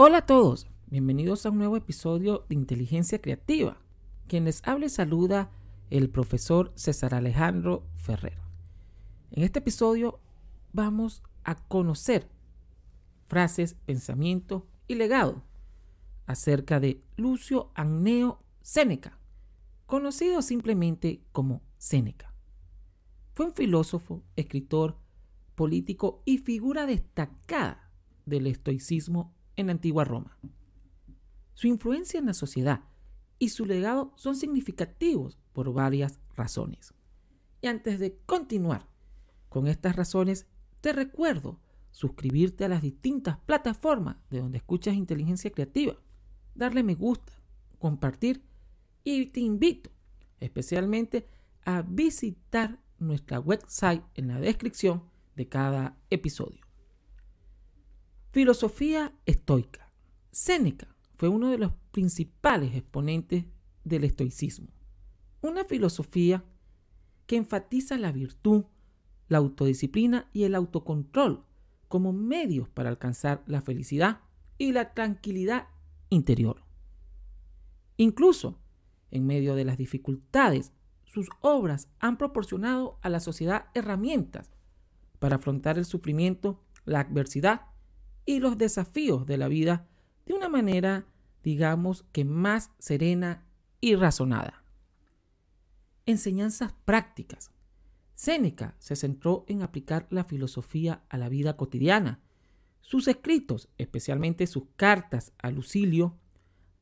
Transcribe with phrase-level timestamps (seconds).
[0.00, 3.78] Hola a todos, bienvenidos a un nuevo episodio de Inteligencia Creativa.
[4.28, 5.50] Quien les habla y saluda
[5.90, 8.38] el profesor César Alejandro Ferrer.
[9.32, 10.20] En este episodio
[10.72, 12.28] vamos a conocer
[13.26, 15.42] frases, pensamientos y legado
[16.26, 19.18] acerca de Lucio Anneo Séneca,
[19.86, 22.32] conocido simplemente como Séneca.
[23.34, 24.96] Fue un filósofo, escritor,
[25.56, 27.90] político y figura destacada
[28.26, 30.38] del estoicismo en la antigua Roma.
[31.52, 32.84] Su influencia en la sociedad
[33.38, 36.94] y su legado son significativos por varias razones.
[37.60, 38.88] Y antes de continuar
[39.48, 40.46] con estas razones,
[40.80, 41.58] te recuerdo
[41.90, 45.96] suscribirte a las distintas plataformas de donde escuchas inteligencia creativa,
[46.54, 47.32] darle me gusta,
[47.78, 48.44] compartir
[49.02, 49.90] y te invito
[50.38, 51.26] especialmente
[51.64, 55.02] a visitar nuestra website en la descripción
[55.34, 56.67] de cada episodio.
[58.38, 59.90] Filosofía estoica.
[60.30, 63.46] Séneca fue uno de los principales exponentes
[63.82, 64.68] del estoicismo,
[65.42, 66.44] una filosofía
[67.26, 68.66] que enfatiza la virtud,
[69.26, 71.46] la autodisciplina y el autocontrol
[71.88, 74.20] como medios para alcanzar la felicidad
[74.56, 75.66] y la tranquilidad
[76.08, 76.62] interior.
[77.96, 78.60] Incluso
[79.10, 80.72] en medio de las dificultades,
[81.06, 84.52] sus obras han proporcionado a la sociedad herramientas
[85.18, 87.62] para afrontar el sufrimiento, la adversidad
[88.28, 89.86] y los desafíos de la vida
[90.26, 91.06] de una manera,
[91.42, 93.46] digamos que más serena
[93.80, 94.64] y razonada.
[96.04, 97.52] Enseñanzas prácticas.
[98.14, 102.20] Séneca se centró en aplicar la filosofía a la vida cotidiana.
[102.82, 106.18] Sus escritos, especialmente sus cartas a Lucilio,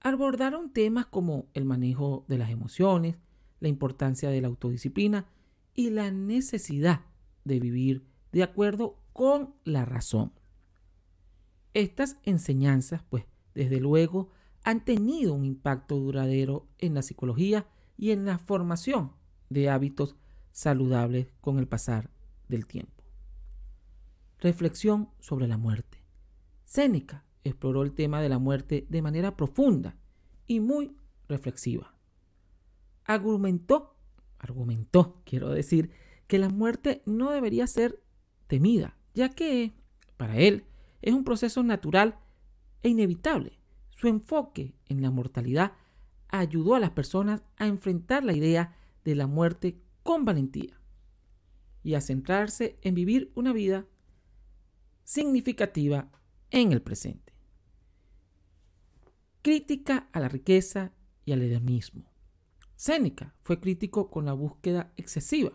[0.01, 3.19] abordaron temas como el manejo de las emociones,
[3.61, 5.27] la importancia de la autodisciplina
[5.75, 7.03] y la necesidad
[7.45, 10.33] de vivir de acuerdo con la razón.
[11.77, 14.31] Estas enseñanzas, pues, desde luego,
[14.65, 17.67] han tenido un impacto duradero en la psicología
[17.99, 19.13] y en la formación
[19.51, 20.17] de hábitos
[20.53, 22.09] saludables con el pasar
[22.49, 23.05] del tiempo.
[24.39, 26.03] Reflexión sobre la muerte.
[26.65, 29.99] Séneca exploró el tema de la muerte de manera profunda
[30.47, 30.97] y muy
[31.29, 31.95] reflexiva.
[33.05, 33.99] Argumentó,
[34.39, 35.91] argumentó, quiero decir,
[36.27, 38.03] que la muerte no debería ser
[38.47, 39.75] temida, ya que,
[40.17, 40.65] para él,
[41.07, 42.19] es un proceso natural
[42.83, 43.61] e inevitable.
[43.91, 45.73] Su enfoque en la mortalidad
[46.27, 50.81] ayudó a las personas a enfrentar la idea de la muerte con valentía
[51.85, 53.87] y a centrarse en vivir una vida
[55.05, 56.11] significativa
[56.51, 57.33] en el presente.
[59.43, 60.91] Crítica a la riqueza
[61.25, 62.11] y al hedonismo.
[62.75, 65.53] Séneca fue crítico con la búsqueda excesiva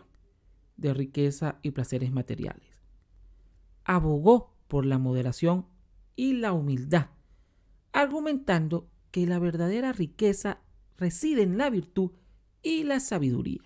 [0.78, 2.70] de riqueza y placeres materiales.
[3.84, 5.66] Abogó por la moderación
[6.16, 7.10] y la humildad,
[7.92, 10.62] argumentando que la verdadera riqueza
[10.96, 12.12] reside en la virtud
[12.62, 13.60] y la sabiduría.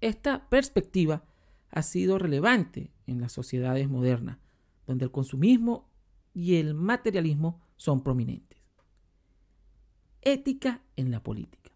[0.00, 1.26] Esta perspectiva
[1.68, 4.38] ha sido relevante en las sociedades modernas,
[4.86, 5.90] donde el consumismo
[6.32, 8.62] y el materialismo son prominentes.
[10.22, 11.70] Ética en la política.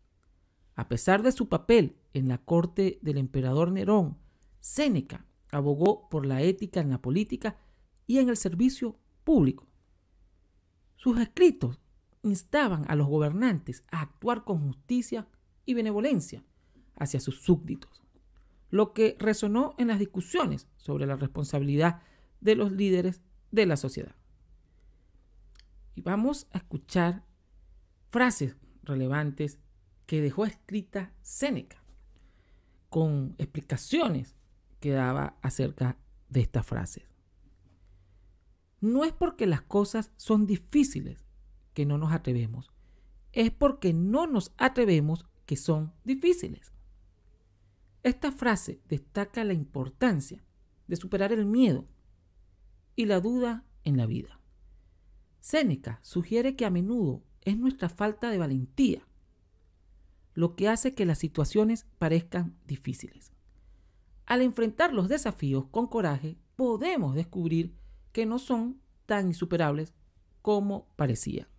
[0.75, 4.17] A pesar de su papel en la corte del emperador Nerón,
[4.61, 7.59] Séneca abogó por la ética en la política
[8.07, 9.67] y en el servicio público.
[10.97, 11.81] Sus escritos
[12.23, 15.29] instaban a los gobernantes a actuar con justicia
[15.65, 16.45] y benevolencia
[16.97, 18.03] hacia sus súbditos,
[18.71, 22.01] lo que resonó en las discusiones sobre la responsabilidad
[22.41, 24.15] de los líderes de la sociedad.
[25.95, 27.25] Y vamos a escuchar
[28.11, 29.59] frases relevantes
[30.07, 31.83] que dejó escrita Séneca,
[32.89, 34.37] con explicaciones
[34.81, 37.16] que daba acerca de estas frases
[38.81, 41.25] no es porque las cosas son difíciles
[41.75, 42.73] que no nos atrevemos,
[43.33, 46.73] es porque no nos atrevemos que son difíciles.
[48.03, 50.45] Esta frase destaca la importancia
[50.87, 51.87] de superar el miedo
[52.95, 54.41] y la duda en la vida.
[55.41, 59.07] Séneca sugiere que a menudo es nuestra falta de valentía
[60.37, 63.33] lo que hace que las situaciones parezcan difíciles.
[64.27, 67.75] Al enfrentar los desafíos con coraje, podemos descubrir
[68.17, 69.93] que no son tan insuperables
[70.41, 71.51] como parecía.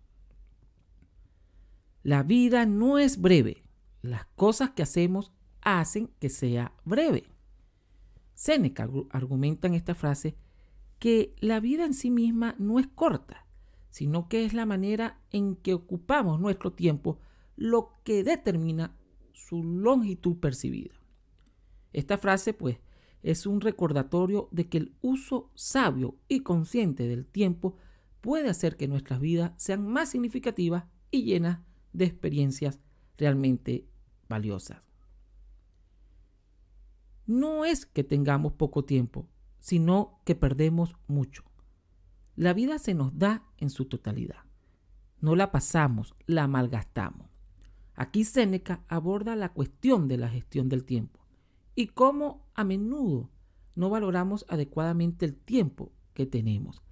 [2.02, 3.62] La vida no es breve.
[4.02, 7.28] Las cosas que hacemos hacen que sea breve.
[8.34, 10.34] Séneca argumenta en esta frase
[10.98, 13.46] que la vida en sí misma no es corta,
[13.88, 17.20] sino que es la manera en que ocupamos nuestro tiempo
[17.54, 18.96] lo que determina
[19.32, 20.94] su longitud percibida.
[21.92, 22.78] Esta frase, pues,
[23.22, 27.76] es un recordatorio de que el uso sabio y consciente del tiempo
[28.20, 31.60] puede hacer que nuestras vidas sean más significativas y llenas
[31.92, 32.80] de experiencias
[33.16, 33.86] realmente
[34.28, 34.82] valiosas.
[37.26, 39.28] No es que tengamos poco tiempo,
[39.58, 41.44] sino que perdemos mucho.
[42.36, 44.44] La vida se nos da en su totalidad.
[45.20, 47.28] No la pasamos, la malgastamos.
[47.94, 51.17] Aquí Séneca aborda la cuestión de la gestión del tiempo
[51.78, 53.30] y cómo a menudo
[53.76, 56.82] no valoramos adecuadamente el tiempo que tenemos.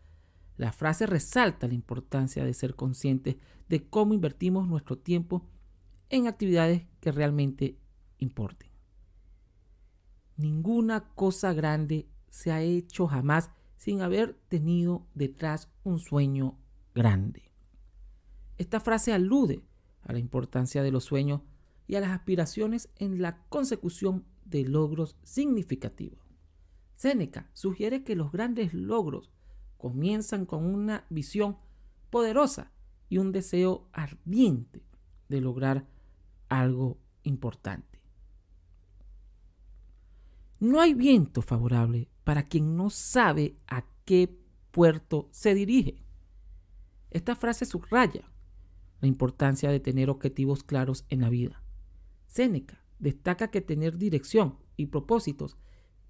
[0.57, 3.35] La frase resalta la importancia de ser conscientes
[3.69, 5.45] de cómo invertimos nuestro tiempo
[6.09, 7.81] en actividades que realmente
[8.19, 8.71] importen.
[10.37, 16.61] Ninguna cosa grande se ha hecho jamás sin haber tenido detrás un sueño
[16.95, 17.51] grande.
[18.57, 19.65] Esta frase alude
[20.03, 21.41] a la importancia de los sueños
[21.89, 26.21] y a las aspiraciones en la consecución de logros significativos.
[26.95, 29.31] Séneca sugiere que los grandes logros
[29.77, 31.59] comienzan con una visión
[32.11, 32.73] poderosa
[33.09, 34.83] y un deseo ardiente
[35.29, 35.87] de lograr
[36.49, 38.01] algo importante.
[40.59, 44.41] No hay viento favorable para quien no sabe a qué
[44.71, 46.03] puerto se dirige.
[47.11, 48.31] Esta frase subraya
[49.01, 51.63] la importancia de tener objetivos claros en la vida.
[52.27, 55.57] Séneca destaca que tener dirección y propósitos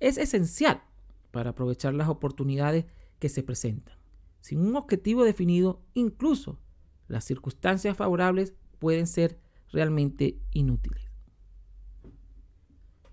[0.01, 0.83] es esencial
[1.31, 2.87] para aprovechar las oportunidades
[3.19, 3.97] que se presentan.
[4.41, 6.61] Sin un objetivo definido, incluso
[7.09, 9.41] las circunstancias favorables pueden ser
[9.73, 11.11] realmente inútiles.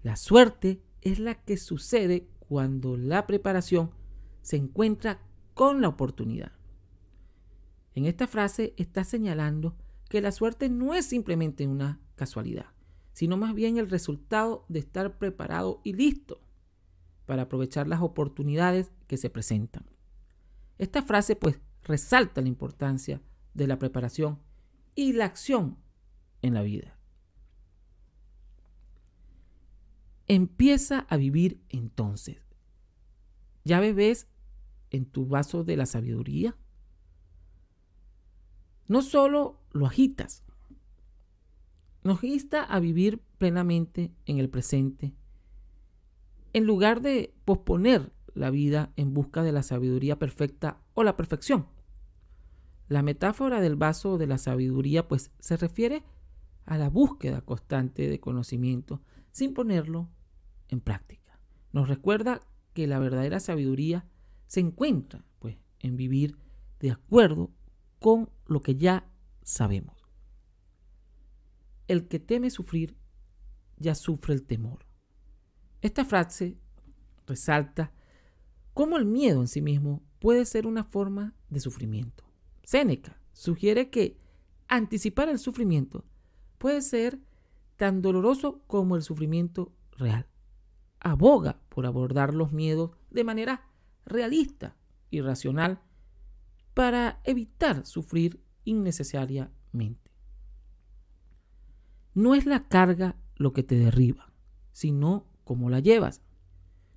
[0.01, 3.91] La suerte es la que sucede cuando la preparación
[4.41, 5.21] se encuentra
[5.53, 6.51] con la oportunidad.
[7.95, 9.77] En esta frase está señalando
[10.09, 12.72] que la suerte no es simplemente una casualidad,
[13.13, 16.42] sino más bien el resultado de estar preparado y listo
[17.25, 19.86] para aprovechar las oportunidades que se presentan.
[20.77, 23.21] Esta frase pues resalta la importancia
[23.54, 24.39] de la preparación
[24.95, 25.77] y la acción
[26.42, 26.98] en la vida.
[30.27, 32.38] Empieza a vivir entonces.
[33.63, 34.27] ¿Ya bebes
[34.89, 36.57] en tu vaso de la sabiduría?
[38.88, 40.44] no solo lo agitas,
[42.03, 45.13] nos insta a vivir plenamente en el presente,
[46.53, 51.67] en lugar de posponer la vida en busca de la sabiduría perfecta o la perfección.
[52.89, 56.03] La metáfora del vaso de la sabiduría pues se refiere
[56.65, 59.01] a la búsqueda constante de conocimiento
[59.31, 60.09] sin ponerlo
[60.69, 61.39] en práctica.
[61.71, 62.41] Nos recuerda
[62.73, 64.06] que la verdadera sabiduría
[64.47, 66.38] se encuentra pues en vivir
[66.79, 67.51] de acuerdo
[67.99, 69.07] con lo que ya
[69.41, 70.02] sabemos.
[71.88, 72.97] El que teme sufrir,
[73.77, 74.85] ya sufre el temor.
[75.81, 76.57] Esta frase
[77.27, 77.91] resalta
[78.74, 82.24] cómo el miedo en sí mismo puede ser una forma de sufrimiento.
[82.63, 84.18] Séneca sugiere que
[84.68, 86.06] anticipar el sufrimiento
[86.57, 87.19] puede ser
[87.75, 90.27] tan doloroso como el sufrimiento real.
[91.00, 93.68] Aboga por abordar los miedos de manera
[94.06, 94.77] realista
[95.09, 95.81] y racional
[96.74, 100.12] para evitar sufrir innecesariamente.
[102.13, 104.31] No es la carga lo que te derriba,
[104.71, 106.21] sino cómo la llevas.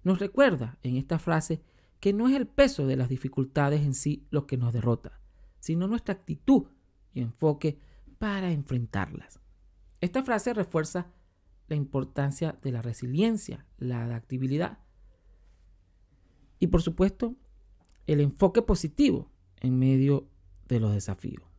[0.04, 1.62] Nos recuerda en esta frase
[2.00, 5.20] que no es el peso de las dificultades en sí lo que nos derrota,
[5.58, 6.66] sino nuestra actitud
[7.12, 7.78] y enfoque
[8.18, 9.40] para enfrentarlas.
[10.00, 11.10] Esta frase refuerza
[11.68, 14.78] la importancia de la resiliencia, la adaptabilidad
[16.58, 17.34] y por supuesto
[18.06, 20.28] el enfoque positivo en medio
[20.68, 21.55] de los desafíos.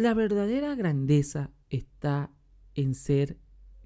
[0.00, 2.30] La verdadera grandeza está
[2.74, 3.38] en ser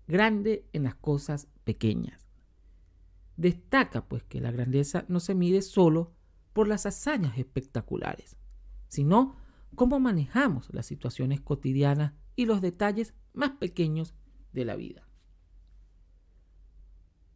[0.06, 2.28] grande en las cosas pequeñas.
[3.36, 6.12] Destaca pues que la grandeza no se mide solo
[6.52, 8.36] por las hazañas espectaculares,
[8.86, 9.34] sino
[9.74, 14.14] cómo manejamos las situaciones cotidianas y los detalles más pequeños
[14.52, 15.08] de la vida.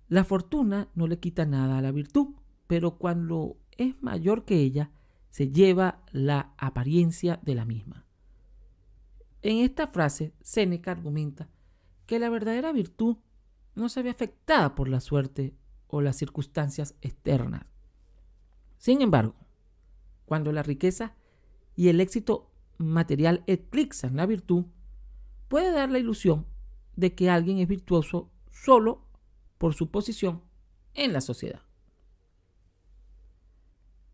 [0.07, 2.29] La fortuna no le quita nada a la virtud,
[2.69, 4.93] pero cuando es mayor que ella,
[5.31, 8.05] se lleva la apariencia de la misma.
[9.43, 11.49] En esta frase, Séneca argumenta
[12.07, 13.17] que la verdadera virtud
[13.75, 15.55] no se ve afectada por la suerte
[15.87, 17.67] o las circunstancias externas.
[18.79, 19.35] Sin embargo,
[20.25, 21.15] cuando la riqueza
[21.77, 24.67] y el éxito material eclipsan la virtud,
[25.49, 26.47] puede dar la ilusión
[26.97, 29.07] de que alguien es virtuoso solo
[29.57, 30.43] por su posición
[30.95, 31.63] en la sociedad.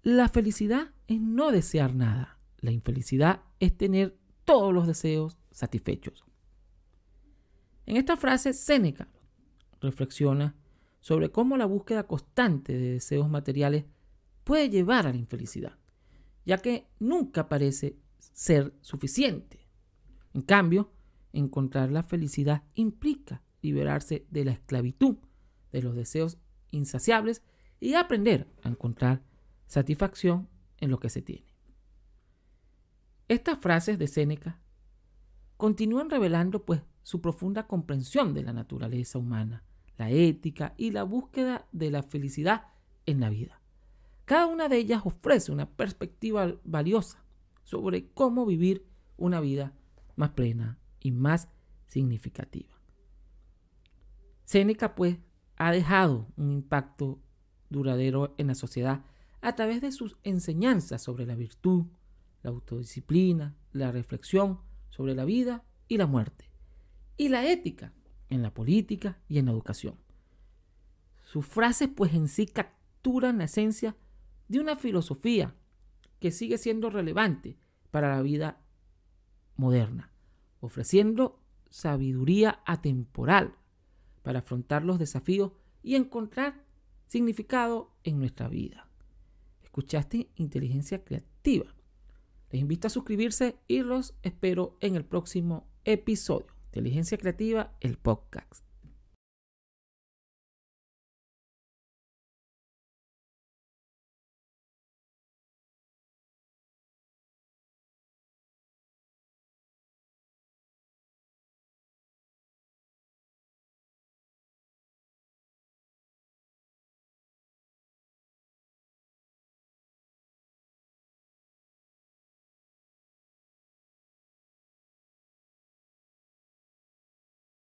[0.03, 2.39] La felicidad es no desear nada.
[2.61, 6.25] La infelicidad es tener todos los deseos satisfechos.
[7.87, 9.09] En esta frase, Séneca
[9.81, 10.57] reflexiona
[11.01, 13.85] sobre cómo la búsqueda constante de deseos materiales
[14.43, 15.79] puede llevar a la infelicidad
[16.45, 19.67] ya que nunca parece ser suficiente.
[20.33, 20.93] En cambio,
[21.33, 25.17] encontrar la felicidad implica liberarse de la esclavitud,
[25.73, 26.39] de los deseos
[26.71, 27.43] insaciables
[27.81, 29.23] y aprender a encontrar
[29.67, 30.49] satisfacción
[30.81, 31.47] en lo que se tiene.
[33.29, 34.61] Estas frases de Séneca
[35.57, 39.65] continúan revelando pues su profunda comprensión de la naturaleza humana,
[39.97, 42.67] la ética y la búsqueda de la felicidad
[43.07, 43.61] en la vida.
[44.25, 47.25] Cada una de ellas ofrece una perspectiva valiosa
[47.63, 49.73] sobre cómo vivir una vida
[50.17, 51.49] más plena y más
[51.87, 52.75] significativa.
[54.45, 55.19] Séneca, pues,
[55.57, 57.21] ha dejado un impacto
[57.71, 59.05] duradero en la sociedad
[59.41, 61.87] a través de sus enseñanzas sobre la virtud,
[62.45, 64.61] la autodisciplina, la reflexión
[64.91, 66.51] sobre la vida y la muerte,
[67.17, 67.93] y la ética
[68.29, 69.99] en la política y en la educación.
[71.23, 73.97] Sus frases, pues, en sí capturan la esencia
[74.47, 75.57] de una filosofía
[76.21, 77.57] que sigue siendo relevante
[77.91, 78.61] para la vida
[79.57, 80.13] moderna,
[80.61, 83.57] ofreciendo sabiduría atemporal
[84.23, 86.63] para afrontar los desafíos y encontrar
[87.07, 88.89] significado en nuestra vida.
[89.63, 91.75] Escuchaste Inteligencia Creativa.
[92.55, 96.55] Les invito a suscribirse y los espero en el próximo episodio.
[96.67, 98.65] Inteligencia Creativa, el podcast.